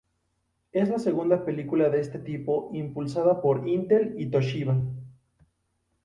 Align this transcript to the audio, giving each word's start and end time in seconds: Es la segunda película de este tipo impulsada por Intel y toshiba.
Es 0.71 0.89
la 0.89 0.97
segunda 0.97 1.45
película 1.45 1.91
de 1.91 1.99
este 1.99 2.17
tipo 2.17 2.71
impulsada 2.73 3.39
por 3.39 3.67
Intel 3.67 4.15
y 4.17 4.31
toshiba. 4.31 4.81